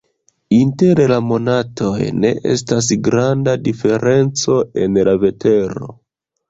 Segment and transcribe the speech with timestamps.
[0.59, 1.91] Inter la monatoj
[2.23, 5.97] ne estas granda diferenco en la vetero.